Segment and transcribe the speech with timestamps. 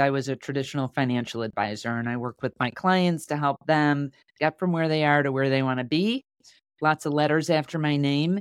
[0.00, 4.10] I was a traditional financial advisor and I work with my clients to help them
[4.38, 6.24] get from where they are to where they want to be.
[6.80, 8.40] Lots of letters after my name.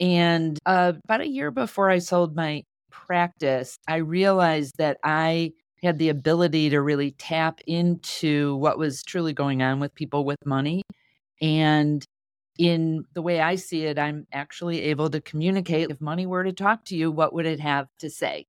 [0.00, 5.52] And uh, about a year before I sold my practice, I realized that I
[5.82, 10.38] had the ability to really tap into what was truly going on with people with
[10.44, 10.82] money.
[11.40, 12.04] And
[12.58, 15.90] in the way I see it, I'm actually able to communicate.
[15.90, 18.46] If money were to talk to you, what would it have to say?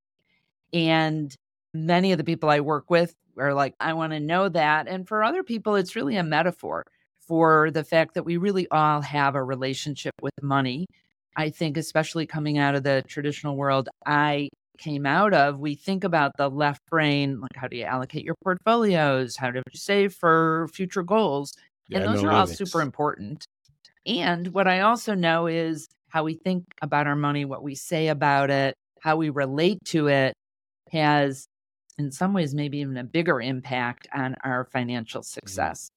[0.73, 1.33] And
[1.73, 4.87] many of the people I work with are like, I want to know that.
[4.87, 6.83] And for other people, it's really a metaphor
[7.19, 10.85] for the fact that we really all have a relationship with money.
[11.37, 16.03] I think, especially coming out of the traditional world I came out of, we think
[16.03, 19.37] about the left brain, like how do you allocate your portfolios?
[19.37, 21.53] How do you save for future goals?
[21.87, 23.45] Yeah, and those no are all super important.
[24.05, 28.09] And what I also know is how we think about our money, what we say
[28.09, 30.33] about it, how we relate to it
[30.91, 31.45] has,
[32.01, 35.27] in some ways, maybe even a bigger impact on our financial mm-hmm.
[35.27, 35.91] success.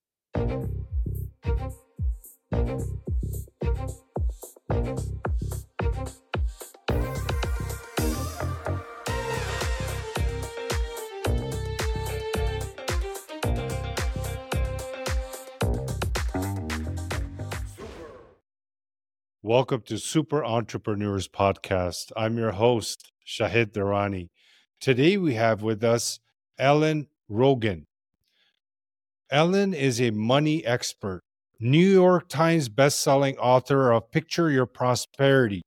[19.43, 22.13] Welcome to Super Entrepreneurs Podcast.
[22.17, 24.31] I'm your host, Shahid Durrani.
[24.85, 26.21] Today we have with us
[26.59, 27.85] Ellen Rogin.
[29.31, 31.23] Ellen is a money expert,
[31.59, 35.63] New York Times bestselling author of Picture Your Prosperity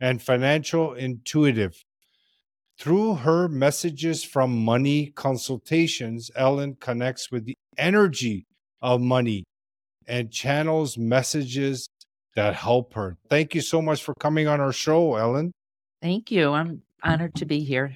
[0.00, 1.80] and Financial Intuitive.
[2.76, 8.46] Through her messages from money consultations, Ellen connects with the energy
[8.82, 9.44] of money
[10.08, 11.86] and channels messages
[12.34, 13.16] that help her.
[13.30, 15.52] Thank you so much for coming on our show, Ellen.
[16.02, 16.50] Thank you.
[16.50, 17.94] I'm honored to be here.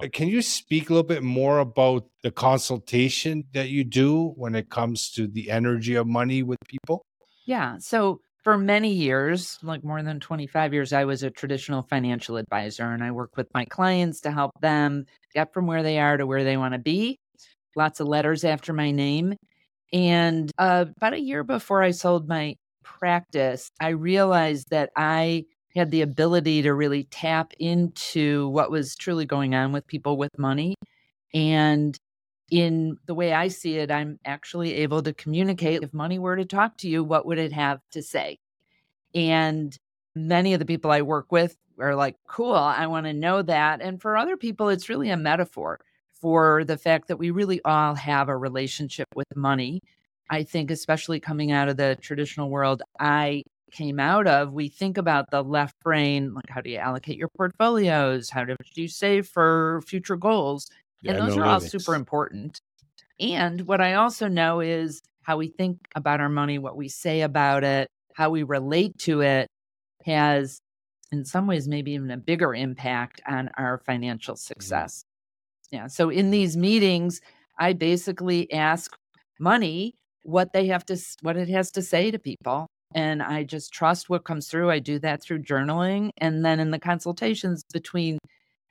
[0.00, 4.54] Uh, can you speak a little bit more about the consultation that you do when
[4.54, 7.04] it comes to the energy of money with people?
[7.46, 7.78] Yeah.
[7.78, 12.90] So, for many years, like more than 25 years, I was a traditional financial advisor
[12.90, 16.26] and I work with my clients to help them get from where they are to
[16.26, 17.18] where they want to be.
[17.76, 19.36] Lots of letters after my name.
[19.92, 25.44] And uh, about a year before I sold my practice, I realized that I
[25.74, 30.38] had the ability to really tap into what was truly going on with people with
[30.38, 30.74] money.
[31.34, 31.96] And
[32.50, 35.82] in the way I see it, I'm actually able to communicate.
[35.82, 38.36] If money were to talk to you, what would it have to say?
[39.14, 39.76] And
[40.14, 43.80] many of the people I work with are like, cool, I want to know that.
[43.80, 45.80] And for other people, it's really a metaphor
[46.12, 49.80] for the fact that we really all have a relationship with money.
[50.30, 54.98] I think, especially coming out of the traditional world I came out of, we think
[54.98, 58.30] about the left brain, like how do you allocate your portfolios?
[58.30, 60.70] How do you save for future goals?
[61.00, 62.60] Yeah, and those are all super important.
[63.18, 67.22] And what I also know is how we think about our money, what we say
[67.22, 69.48] about it, how we relate to it
[70.04, 70.60] has,
[71.10, 74.52] in some ways, maybe even a bigger impact on our financial mm-hmm.
[74.52, 75.04] success.
[75.72, 75.76] Mm-hmm.
[75.76, 75.86] Yeah.
[75.86, 77.20] So in these meetings,
[77.58, 78.94] I basically ask
[79.40, 83.72] money what they have to what it has to say to people and i just
[83.72, 88.18] trust what comes through i do that through journaling and then in the consultations between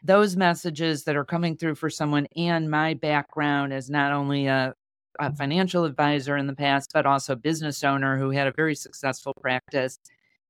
[0.03, 4.73] those messages that are coming through for someone and my background as not only a,
[5.19, 9.33] a financial advisor in the past but also business owner who had a very successful
[9.41, 9.97] practice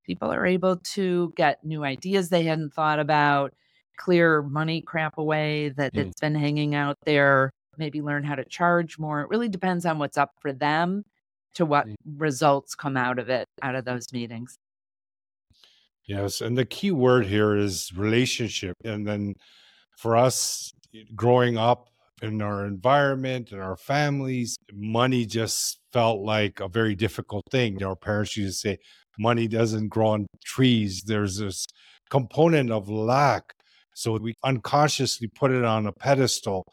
[0.05, 3.53] people are able to get new ideas they hadn't thought about
[3.97, 6.07] clear money crap away that mm.
[6.07, 9.21] it's been hanging out there maybe learn how to charge more.
[9.21, 11.03] It really depends on what's up for them
[11.55, 14.57] to what results come out of it, out of those meetings.
[16.05, 16.41] Yes.
[16.41, 18.75] And the key word here is relationship.
[18.83, 19.35] And then
[19.97, 20.71] for us
[21.15, 21.87] growing up
[22.21, 27.83] in our environment and our families, money just felt like a very difficult thing.
[27.83, 28.77] Our parents used to say,
[29.17, 31.03] money doesn't grow on trees.
[31.03, 31.67] There's this
[32.09, 33.53] component of lack.
[33.93, 36.65] So we unconsciously put it on a pedestal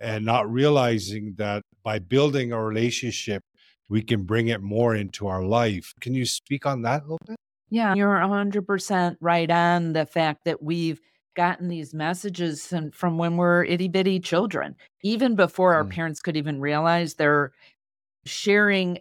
[0.00, 3.42] and not realizing that by building a relationship,
[3.88, 5.92] we can bring it more into our life.
[6.00, 7.36] Can you speak on that a little bit?
[7.70, 11.00] Yeah, you're 100% right on the fact that we've
[11.36, 15.90] gotten these messages from when we're itty bitty children, even before our mm.
[15.90, 17.52] parents could even realize they're
[18.24, 18.98] sharing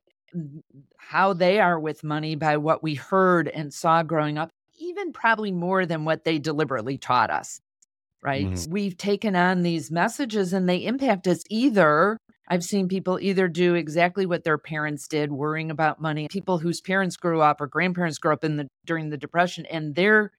[0.98, 5.52] how they are with money by what we heard and saw growing up, even probably
[5.52, 7.60] more than what they deliberately taught us
[8.22, 8.48] right?
[8.48, 8.72] Mm-hmm.
[8.72, 12.18] We've taken on these messages and they impact us either.
[12.48, 16.80] I've seen people either do exactly what their parents did, worrying about money, people whose
[16.80, 20.32] parents grew up or grandparents grew up in the during the depression and they're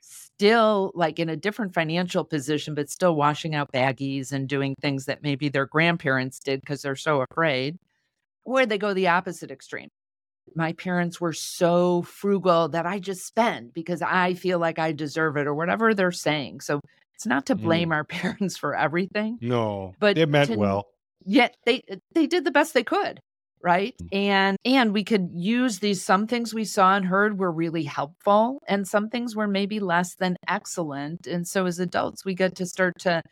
[0.00, 5.06] still like in a different financial position, but still washing out baggies and doing things
[5.06, 7.78] that maybe their grandparents did because they're so afraid,
[8.44, 9.88] or they go the opposite extreme.
[10.54, 15.36] My parents were so frugal that I just spend because I feel like I deserve
[15.36, 16.60] it or whatever they're saying.
[16.60, 16.80] So
[17.14, 17.94] it's not to blame Mm.
[17.94, 20.86] our parents for everything, No, But they meant to- well.
[21.26, 21.82] Yet they
[22.14, 23.20] they did the best they could
[23.62, 23.96] right?
[24.00, 24.08] Mm.
[24.12, 28.62] and and we could use these some things we saw and heard were really helpful
[28.68, 31.26] and some things were maybe less than excellent.
[31.26, 33.22] And so as adults we get to start to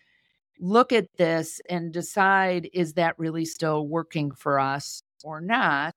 [0.59, 5.95] look at this and decide is that really still working for us or not?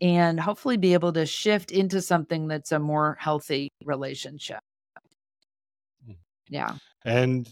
[0.00, 4.60] And hopefully be able to shift into something that's a more healthy relationship.
[6.08, 6.16] Mm.
[6.48, 6.74] yeah.
[7.04, 7.48] And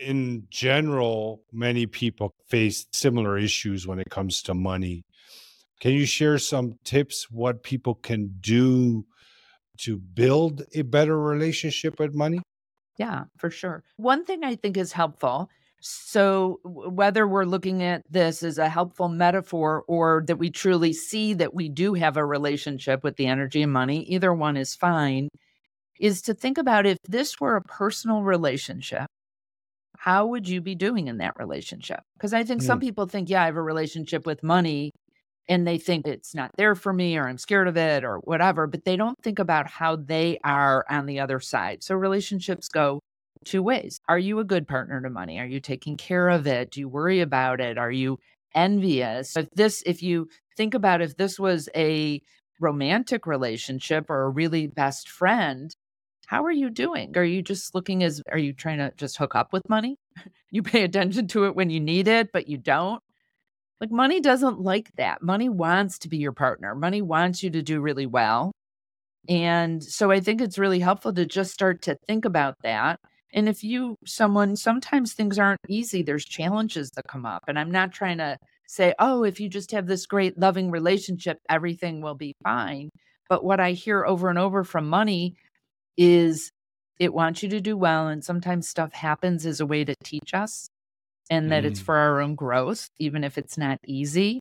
[0.00, 5.04] in general, many people face similar issues when it comes to money.
[5.80, 9.04] Can you share some tips what people can do
[9.80, 12.40] to build a better relationship with money?
[12.96, 13.82] Yeah, for sure.
[13.96, 15.50] One thing I think is helpful.
[15.80, 21.34] So, whether we're looking at this as a helpful metaphor or that we truly see
[21.34, 25.28] that we do have a relationship with the energy and money, either one is fine,
[26.00, 29.06] is to think about if this were a personal relationship,
[30.04, 32.00] how would you be doing in that relationship?
[32.12, 32.82] Because I think some mm.
[32.82, 34.90] people think, yeah, I have a relationship with money
[35.48, 38.66] and they think it's not there for me or I'm scared of it or whatever,
[38.66, 41.82] but they don't think about how they are on the other side.
[41.82, 43.00] So relationships go
[43.46, 43.98] two ways.
[44.06, 45.38] Are you a good partner to money?
[45.38, 46.70] Are you taking care of it?
[46.70, 47.78] Do you worry about it?
[47.78, 48.18] Are you
[48.54, 49.38] envious?
[49.38, 52.20] If this, if you think about if this was a
[52.60, 55.74] romantic relationship or a really best friend,
[56.26, 57.16] how are you doing?
[57.16, 59.96] Are you just looking as, are you trying to just hook up with money?
[60.50, 63.02] you pay attention to it when you need it, but you don't.
[63.80, 65.22] Like money doesn't like that.
[65.22, 66.74] Money wants to be your partner.
[66.74, 68.52] Money wants you to do really well.
[69.28, 73.00] And so I think it's really helpful to just start to think about that.
[73.32, 77.42] And if you, someone, sometimes things aren't easy, there's challenges that come up.
[77.48, 81.38] And I'm not trying to say, oh, if you just have this great loving relationship,
[81.50, 82.90] everything will be fine.
[83.28, 85.34] But what I hear over and over from money
[85.96, 86.50] is
[86.98, 88.08] it wants you to do well.
[88.08, 90.68] And sometimes stuff happens as a way to teach us
[91.30, 91.84] and that it's Mm.
[91.84, 94.40] for our own growth, even if it's not easy.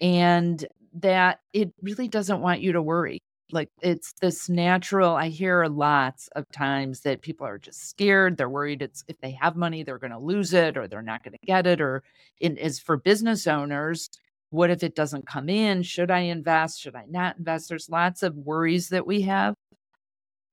[0.00, 0.64] And
[0.94, 3.18] that it really doesn't want you to worry.
[3.52, 8.36] Like it's this natural, I hear lots of times that people are just scared.
[8.36, 11.22] They're worried it's if they have money, they're going to lose it or they're not
[11.22, 11.80] going to get it.
[11.80, 12.02] Or
[12.40, 14.08] it is for business owners,
[14.50, 15.82] what if it doesn't come in?
[15.82, 16.80] Should I invest?
[16.80, 17.68] Should I not invest?
[17.68, 19.54] There's lots of worries that we have.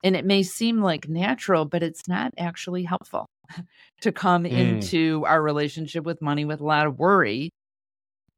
[0.04, 3.26] And it may seem like natural, but it's not actually helpful
[4.02, 4.52] to come Mm.
[4.52, 7.50] into our relationship with money with a lot of worry.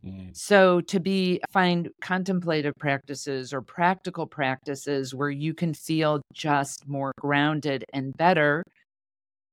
[0.03, 0.35] Mm.
[0.35, 7.11] So to be find contemplative practices or practical practices where you can feel just more
[7.19, 8.63] grounded and better.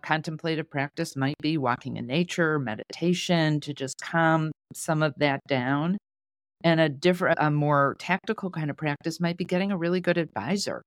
[0.02, 5.98] Contemplative practice might be walking in nature, meditation to just calm some of that down.
[6.64, 10.18] And a different, a more tactical kind of practice might be getting a really good
[10.18, 10.82] advisor,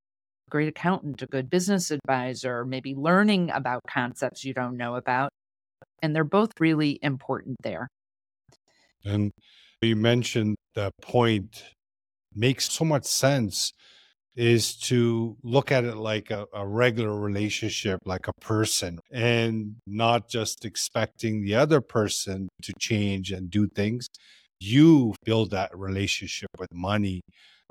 [0.51, 5.30] great accountant, a good business advisor, maybe learning about concepts you don't know about.
[6.03, 7.88] And they're both really important there.
[9.03, 9.31] And
[9.81, 11.63] you mentioned that point
[12.36, 13.74] makes so much sense
[14.36, 20.30] is to look at it like a, a regular relationship, like a person, and not
[20.30, 24.07] just expecting the other person to change and do things.
[24.59, 27.21] You build that relationship with money.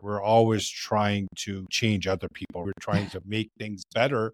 [0.03, 2.65] We're always trying to change other people.
[2.65, 4.33] We're trying to make things better.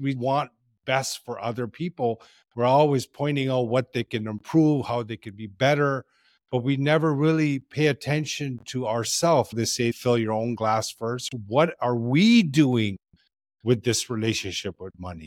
[0.00, 0.50] We want
[0.84, 2.22] best for other people.
[2.54, 6.04] We're always pointing out what they can improve, how they could be better
[6.50, 9.50] but we never really pay attention to ourselves.
[9.50, 11.32] They say, fill your own glass first.
[11.46, 12.96] What are we doing
[13.62, 15.26] with this relationship with money?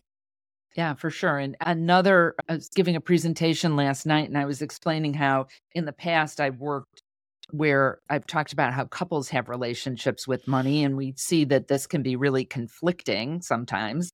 [0.75, 1.37] Yeah, for sure.
[1.37, 5.85] And another, I was giving a presentation last night and I was explaining how in
[5.85, 7.03] the past I've worked
[7.51, 11.87] where I've talked about how couples have relationships with money and we see that this
[11.87, 14.11] can be really conflicting sometimes.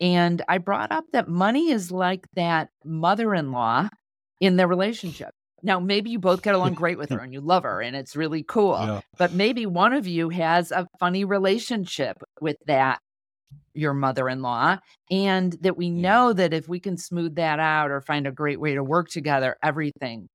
[0.00, 3.88] And I brought up that money is like that mother in law
[4.40, 5.30] in the relationship.
[5.62, 8.14] Now, maybe you both get along great with her and you love her and it's
[8.14, 9.00] really cool, Yeah.
[9.18, 12.98] but maybe one of you has a funny relationship with that,
[13.72, 14.78] your mother in law,
[15.10, 18.60] and that we know that if we can smooth that out or find a great
[18.60, 20.28] way to work together, everything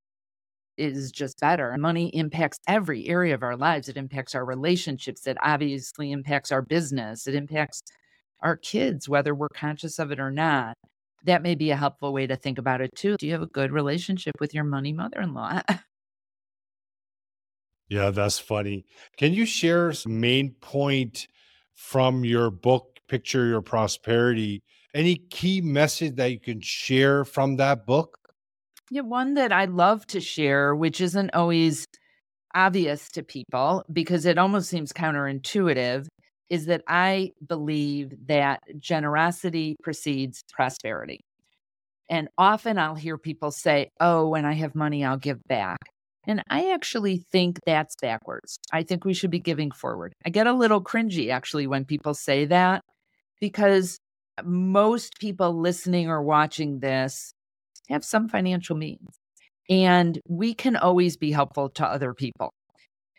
[0.78, 1.76] is just better.
[1.78, 3.90] Money impacts every area of our lives.
[3.90, 5.28] It impacts our relationships.
[5.28, 7.28] It obviously impacts our business.
[7.28, 7.82] It impacts
[8.42, 10.76] our kids, whether we're conscious of it or not.
[11.26, 13.16] That may be a helpful way to think about it too.
[13.20, 15.62] Do you have a good relationship with your money mother in law?
[17.90, 18.86] Yeah, that's funny.
[19.18, 21.28] Can you share s- main point
[21.74, 24.64] from your book Picture Your Prosperity.
[24.94, 28.18] Any key message that you can share from that book?
[28.94, 31.86] Yeah, one that I love to share, which isn't always
[32.54, 36.08] obvious to people because it almost seems counterintuitive,
[36.50, 41.22] is that I believe that generosity precedes prosperity.
[42.10, 45.80] And often I'll hear people say, Oh, when I have money, I'll give back.
[46.28, 48.58] And I actually think that's backwards.
[48.74, 50.12] I think we should be giving forward.
[50.26, 52.84] I get a little cringy actually when people say that
[53.40, 53.98] because
[54.44, 57.32] most people listening or watching this
[57.92, 59.20] have some financial means.
[59.70, 62.52] And we can always be helpful to other people.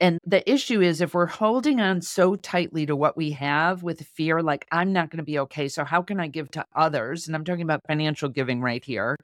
[0.00, 4.06] And the issue is if we're holding on so tightly to what we have with
[4.16, 5.68] fear, like, I'm not going to be okay.
[5.68, 7.26] So, how can I give to others?
[7.26, 9.16] And I'm talking about financial giving right here.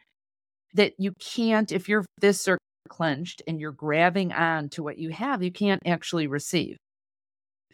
[0.75, 5.11] That you can't, if you're this or clenched and you're grabbing on to what you
[5.11, 6.77] have, you can't actually receive.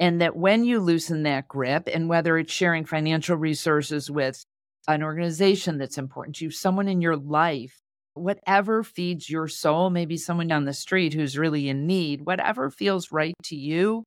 [0.01, 4.43] And that when you loosen that grip, and whether it's sharing financial resources with
[4.89, 7.81] an organization that's important to you, someone in your life
[8.15, 13.13] whatever feeds your soul, maybe someone down the street who's really in need, whatever feels
[13.13, 14.05] right to you,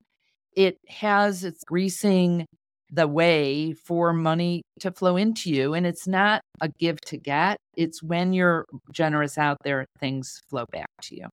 [0.55, 2.45] it has it's greasing
[2.89, 5.73] the way for money to flow into you.
[5.73, 10.65] And it's not a give to get, it's when you're generous out there, things flow
[10.71, 11.27] back to you.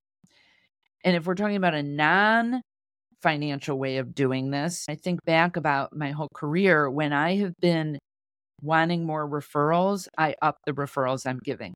[1.04, 2.60] And if we're talking about a non
[3.22, 7.54] financial way of doing this, I think back about my whole career when I have
[7.60, 7.98] been
[8.62, 11.74] wanting more referrals, I up the referrals I'm giving.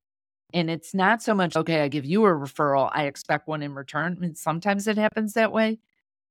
[0.55, 3.75] And it's not so much, okay, I give you a referral, I expect one in
[3.75, 4.15] return.
[4.17, 5.79] I mean, sometimes it happens that way,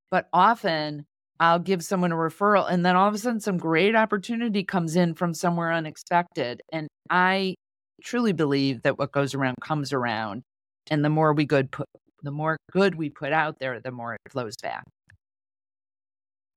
[0.10, 1.06] but often
[1.40, 4.96] I'll give someone a referral and then all of a sudden some great opportunity comes
[4.96, 6.62] in from somewhere unexpected.
[6.72, 7.56] And I
[8.04, 10.42] truly believe that what goes around comes around.
[10.90, 11.88] And the more we good put
[12.24, 14.84] the more good we put out there, the more it flows back.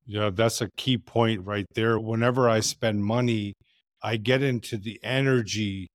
[0.07, 1.99] Yeah, that's a key point right there.
[1.99, 3.53] Whenever I spend money,
[4.03, 5.89] I get into the energy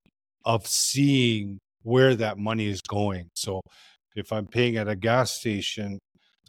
[0.43, 3.29] of seeing where that money is going.
[3.35, 3.61] So
[4.15, 5.99] if I'm paying at a gas station,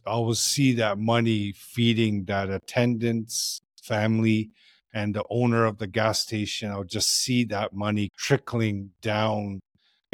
[0.06, 4.50] I will see that money feeding that attendant's family
[4.94, 6.70] and the owner of the gas station.
[6.70, 9.60] I'll just see that money trickling down.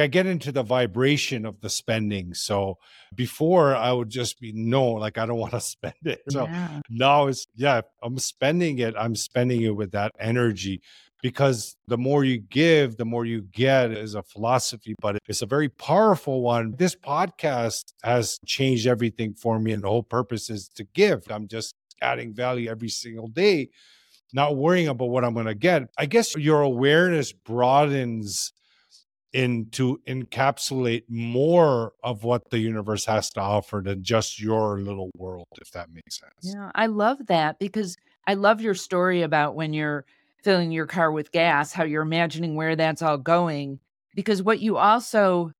[0.02, 2.35] I get into the vibration of the spending.
[2.35, 2.78] So
[3.14, 6.23] before I would just be no, like I don't want to spend it.
[6.28, 6.80] So yeah.
[6.90, 8.94] now it's yeah, I'm spending it.
[8.99, 10.82] I'm spending it with that energy
[11.23, 15.47] because the more you give, the more you get is a philosophy, but it's a
[15.47, 16.75] very powerful one.
[16.76, 21.30] This podcast has changed everything for me, and the whole purpose is to give.
[21.30, 23.71] I'm just adding value every single day,
[24.32, 25.85] not worrying about what I'm going to get.
[25.97, 28.52] I guess your awareness broadens
[29.32, 35.10] in to encapsulate more of what the universe has to offer than just your little
[35.16, 37.96] world if that makes sense yeah i love that because
[38.26, 40.04] i love your story about when you're
[40.42, 43.78] filling your car with gas, how you're imagining where that's all going.
[44.14, 45.52] Because what you also,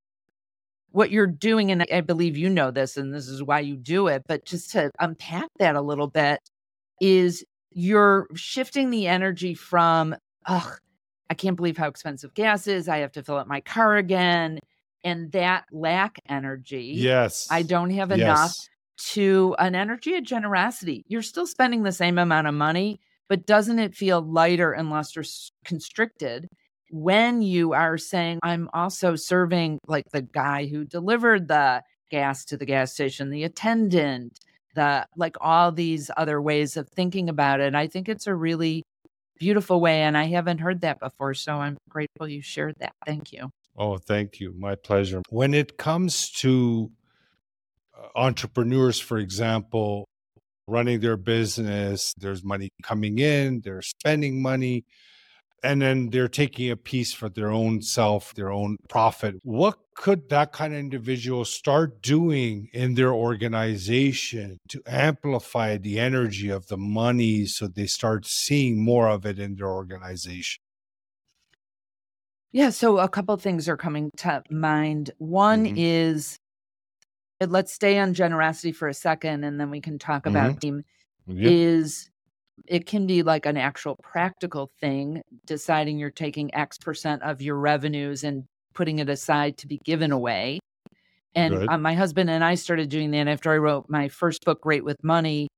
[0.91, 4.09] what you're doing, and I believe you know this, and this is why you do
[4.09, 6.41] it, but just to unpack that a little bit,
[7.01, 10.15] is you're shifting the energy from,
[10.47, 10.79] ugh,
[11.33, 12.91] I can't believe how expensive gas is.
[12.91, 14.59] I have to fill up my car again.
[15.03, 16.93] And that lack energy.
[16.95, 17.49] Yes.
[17.51, 18.69] I don't have enough yes.
[19.13, 21.05] to an energy of generosity.
[21.09, 25.15] You're still spending the same amount of money, but doesn't it feel lighter and less
[25.65, 26.49] constricted
[26.91, 32.59] when you are saying, I'm also serving like the guy who delivered the gas to
[32.59, 34.39] the gas station, the attendant,
[34.75, 37.75] the like all these other ways of thinking about it.
[37.75, 38.83] I think it's a really
[39.39, 40.03] beautiful way.
[40.03, 41.35] And I haven't heard that before.
[41.35, 42.95] So I'm grateful you shared that.
[43.07, 43.51] Thank you.
[43.77, 44.55] Oh, thank you.
[44.59, 45.23] My pleasure.
[45.31, 46.91] When it comes to
[47.97, 50.07] uh, entrepreneurs, for example,
[50.67, 52.15] running their business.
[52.17, 54.85] There's money coming in, they're spending money,
[55.63, 59.37] and then they're taking a piece for their own self, their own profit.
[59.43, 66.49] What could that kind of individual start doing in their organization to amplify the energy
[66.49, 70.61] of the money so they start seeing more of it in their organization?
[72.51, 75.11] Yeah, so a couple things are coming to mind.
[75.19, 75.77] One mm-hmm.
[75.79, 76.37] is
[77.41, 80.37] let's stay on generosity for a second and then we can talk mm-hmm.
[80.37, 80.85] about team
[81.27, 81.51] yep.
[81.51, 82.11] is
[82.67, 87.57] it can be like an actual practical thing deciding you're taking x percent of your
[87.57, 88.45] revenues and
[88.75, 90.59] putting it aside to be given away.
[91.35, 94.61] And uh, my husband and i started doing that after i wrote my first book
[94.61, 95.49] great with money.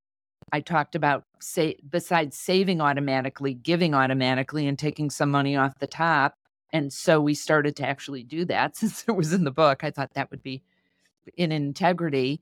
[0.53, 5.87] I talked about say besides saving automatically giving automatically and taking some money off the
[5.87, 6.35] top.
[6.73, 9.85] And so we started to actually do that since it was in the book.
[9.85, 10.63] I thought that would be
[11.37, 12.41] in integrity.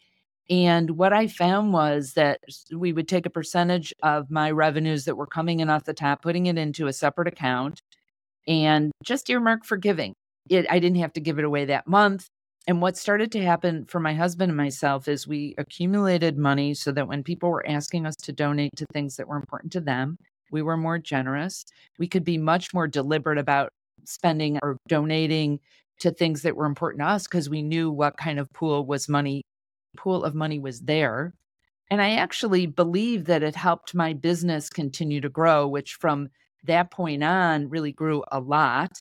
[0.51, 2.41] And what I found was that
[2.75, 6.23] we would take a percentage of my revenues that were coming in off the top,
[6.23, 7.81] putting it into a separate account
[8.47, 10.15] and just earmark for giving.
[10.49, 12.27] It, I didn't have to give it away that month.
[12.67, 16.93] And what started to happen for my husband and myself is we accumulated money so
[16.93, 20.17] that when people were asking us to donate to things that were important to them,
[20.51, 21.65] we were more generous.
[21.99, 23.73] We could be much more deliberate about
[24.05, 25.61] spending or donating
[26.01, 29.09] to things that were important to us because we knew what kind of pool was
[29.09, 29.43] money
[29.97, 31.35] pool of money was there.
[31.91, 36.29] And I actually believe that it helped my business continue to grow, which from
[36.65, 38.93] that point on really grew a lot.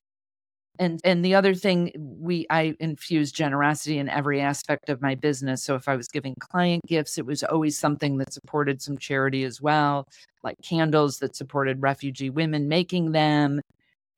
[0.80, 5.64] And and the other thing we I infused generosity in every aspect of my business.
[5.64, 9.44] So if I was giving client gifts, it was always something that supported some charity
[9.44, 10.08] as well,
[10.44, 13.62] like candles that supported refugee women making them,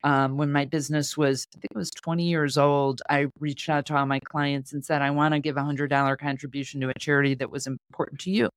[0.04, 3.86] um, when my business was, I think it was 20 years old, I reached out
[3.86, 6.98] to all my clients and said, I want to give a $100 contribution to a
[6.98, 8.50] charity that was important to you.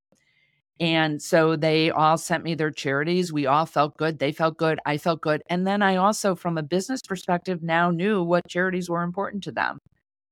[0.79, 3.31] And so they all sent me their charities.
[3.31, 4.19] We all felt good.
[4.19, 4.79] They felt good.
[4.85, 5.41] I felt good.
[5.49, 9.51] And then I also, from a business perspective, now knew what charities were important to
[9.51, 9.79] them,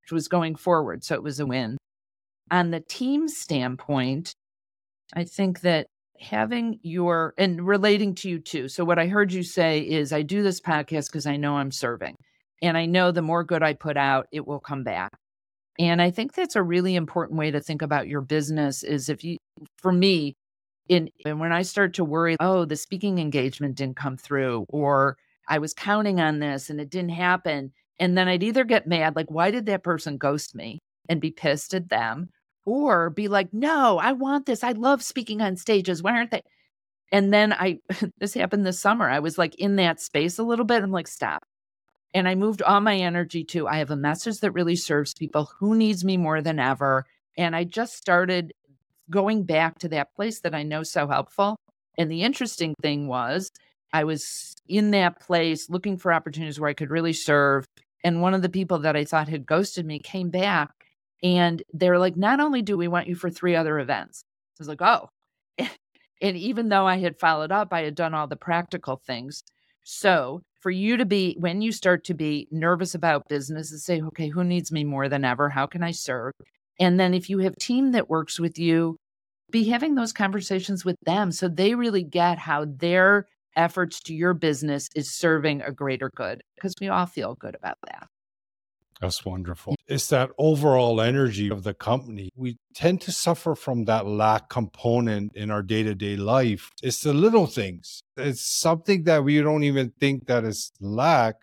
[0.03, 1.03] which was going forward.
[1.03, 1.77] So it was a win.
[2.51, 4.35] On the team standpoint,
[5.13, 5.87] I think that
[6.19, 8.67] having your and relating to you too.
[8.67, 11.71] So what I heard you say is I do this podcast because I know I'm
[11.71, 12.15] serving.
[12.61, 15.11] And I know the more good I put out, it will come back.
[15.77, 19.23] And I think that's a really important way to think about your business is if
[19.23, 19.37] you
[19.77, 20.35] for me
[20.87, 25.17] in and when I start to worry, oh, the speaking engagement didn't come through or
[25.47, 27.73] I was counting on this and it didn't happen.
[27.99, 30.79] And then I'd either get mad, like, why did that person ghost me?
[31.07, 32.29] And be pissed at them,
[32.65, 34.63] or be like, no, I want this.
[34.63, 36.01] I love speaking on stages.
[36.01, 36.43] Why aren't they?
[37.11, 37.79] And then I,
[38.19, 39.09] this happened this summer.
[39.09, 40.83] I was like in that space a little bit.
[40.83, 41.45] I'm like, stop.
[42.13, 45.49] And I moved all my energy to I have a message that really serves people
[45.59, 47.05] who needs me more than ever.
[47.37, 48.53] And I just started
[49.09, 51.57] going back to that place that I know so helpful.
[51.97, 53.51] And the interesting thing was,
[53.93, 57.65] I was in that place looking for opportunities where I could really serve.
[58.03, 60.84] And one of the people that I thought had ghosted me came back
[61.23, 64.67] and they're like, not only do we want you for three other events, I was
[64.67, 65.09] like, oh.
[65.57, 69.43] and even though I had followed up, I had done all the practical things.
[69.83, 74.01] So for you to be, when you start to be nervous about business and say,
[74.01, 75.49] okay, who needs me more than ever?
[75.49, 76.33] How can I serve?
[76.79, 78.97] And then if you have team that works with you,
[79.51, 84.33] be having those conversations with them so they really get how their efforts to your
[84.33, 88.07] business is serving a greater good because we all feel good about that.
[89.01, 89.75] That's wonderful.
[89.87, 92.29] It's that overall energy of the company.
[92.35, 96.71] We tend to suffer from that lack component in our day to day life.
[96.81, 98.01] It's the little things.
[98.15, 101.35] It's something that we don't even think that is lack.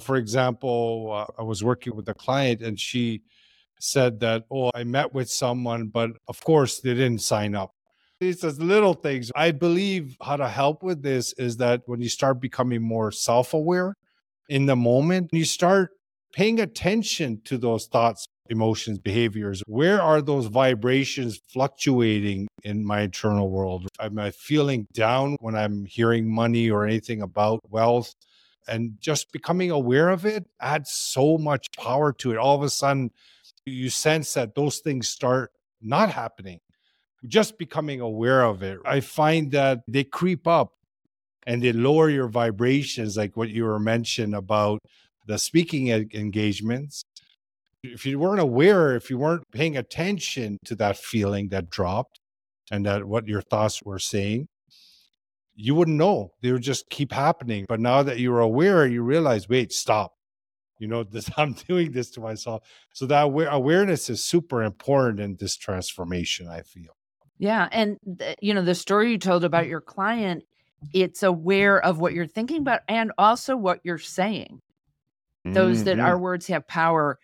[0.00, 3.22] For example, uh, I was working with a client and she
[3.80, 7.74] said that, oh, I met with someone, but of course they didn't sign up.
[8.20, 9.32] It's those little things.
[9.34, 13.54] I believe how to help with this is that when you start becoming more self
[13.54, 13.96] aware
[14.48, 15.90] in the moment, you start
[16.34, 19.62] paying attention to those thoughts, emotions, behaviors.
[19.66, 23.88] Where are those vibrations fluctuating in my internal world?
[24.00, 28.12] Am I feeling down when I'm hearing money or anything about wealth?
[28.66, 32.36] And just becoming aware of it adds so much power to it.
[32.36, 33.10] All of a sudden,
[33.64, 36.58] you sense that those things start not happening.
[37.26, 38.78] Just becoming aware of it.
[38.84, 40.72] I find that they creep up
[41.46, 44.80] and they lower your vibrations, like what you were mentioned about
[45.26, 47.04] the speaking engagements,
[47.82, 52.20] if you weren't aware, if you weren't paying attention to that feeling that dropped
[52.70, 54.48] and that what your thoughts were saying,
[55.54, 56.32] you wouldn't know.
[56.40, 57.66] They would just keep happening.
[57.68, 60.14] But now that you're aware, you realize, wait, stop.
[60.78, 62.62] You know, this I'm doing this to myself.
[62.92, 66.96] So that awareness is super important in this transformation, I feel.
[67.38, 67.68] Yeah.
[67.70, 70.44] And, th- you know, the story you told about your client,
[70.92, 74.60] it's aware of what you're thinking about and also what you're saying
[75.44, 75.84] those mm-hmm.
[75.84, 77.18] that our words have power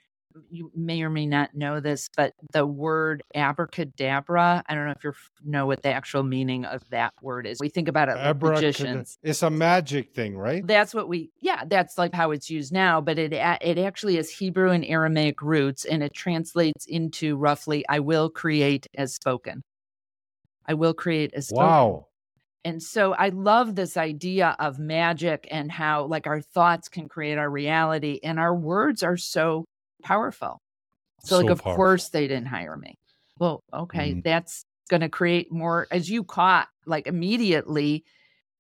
[0.51, 5.05] you may or may not know this, but the word abracadabra, I don't know if
[5.05, 5.13] you
[5.45, 7.59] know what the actual meaning of that word is.
[7.61, 9.19] We think about it like magicians.
[9.23, 10.67] It's a magic thing, right?
[10.67, 14.31] That's what we, yeah, that's like how it's used now, but it it actually has
[14.31, 19.63] Hebrew and Aramaic roots and it translates into roughly, I will create as spoken.
[20.67, 21.67] I will create as spoken.
[21.67, 22.07] Wow.
[22.65, 27.39] And so I love this idea of magic and how like our thoughts can create
[27.39, 29.65] our reality and our words are so
[30.03, 30.59] powerful.
[31.23, 32.95] So, so like of course they didn't hire me.
[33.39, 34.21] Well, okay, mm-hmm.
[34.23, 38.05] that's going to create more as you caught like immediately,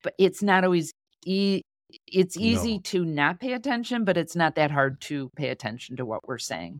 [0.02, 0.92] but it's not always
[1.26, 1.62] e-
[2.06, 2.80] it's easy no.
[2.84, 6.38] to not pay attention, but it's not that hard to pay attention to what we're
[6.38, 6.78] saying.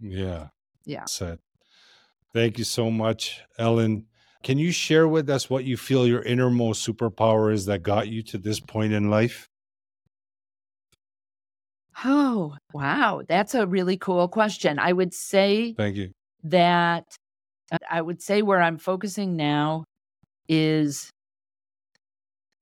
[0.00, 0.48] Yeah.
[0.84, 1.04] Yeah.
[1.06, 1.38] Said
[2.36, 4.04] Thank you so much, Ellen.
[4.46, 8.22] Can you share with us what you feel your innermost superpower is that got you
[8.22, 9.48] to this point in life?
[12.04, 13.22] Oh, wow.
[13.26, 14.78] That's a really cool question.
[14.78, 16.12] I would say Thank you.
[16.44, 17.16] that
[17.72, 19.82] uh, I would say where I'm focusing now
[20.48, 21.10] is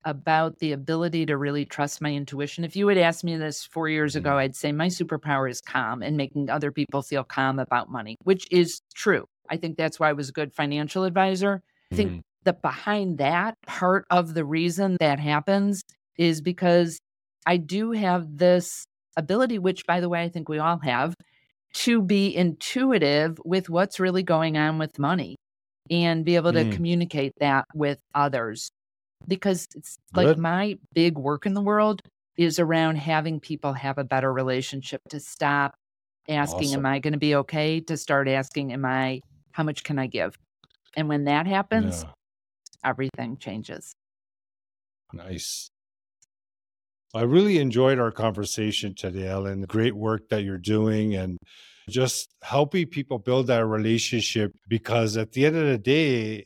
[0.06, 2.64] about the ability to really trust my intuition.
[2.64, 4.36] If you had asked me this four years ago, Mm.
[4.36, 8.46] I'd say my superpower is calm and making other people feel calm about money, which
[8.50, 9.26] is true.
[9.50, 11.62] I think that's why I was a good financial advisor.
[11.92, 12.20] I think Mhm.
[12.44, 15.82] that behind that, part of the reason that happens
[16.16, 16.98] is because
[17.46, 18.84] I do have this
[19.16, 21.14] ability, which by the way, I think we all have,
[21.74, 25.36] to be intuitive with what's really going on with money
[25.90, 26.72] and be able to Mm.
[26.72, 28.70] communicate that with others.
[29.28, 30.38] Because it's like Good.
[30.38, 32.00] my big work in the world
[32.36, 35.74] is around having people have a better relationship to stop
[36.28, 36.80] asking, Awesome.
[36.80, 37.80] Am I going to be okay?
[37.82, 39.20] to start asking, Am I,
[39.52, 40.34] how much can I give?
[40.96, 42.12] And when that happens, Yeah,
[42.84, 43.94] everything changes.
[45.12, 45.68] nice.
[47.14, 49.60] I really enjoyed our conversation today, Ellen.
[49.60, 51.38] The Great work that you're doing and
[51.88, 56.44] just helping people build that relationship because at the end of the day,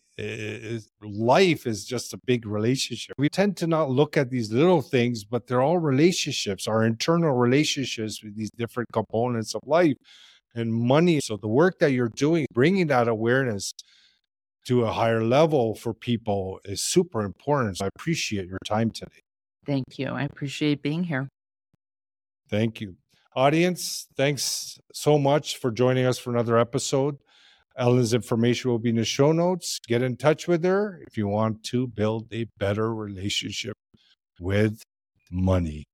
[1.01, 3.15] life is just a big relationship.
[3.17, 7.33] We tend to not look at these little things, but they're all relationships, our internal
[7.33, 9.97] relationships with these different components of life
[10.55, 11.21] and money.
[11.21, 13.73] So the work that you're doing, bringing that awareness
[14.67, 17.79] to a higher level for people is super important.
[17.79, 19.21] So I appreciate your time today.
[19.67, 20.09] Thank you.
[20.09, 21.29] I appreciate being here.
[22.49, 22.97] Thank you.
[23.37, 27.19] Audience, thanks so much for joining us for another episode.
[27.77, 29.79] Ellen's information will be in the show notes.
[29.87, 33.75] Get in touch with her if you want to build a better relationship
[34.41, 34.83] with
[35.31, 35.85] money.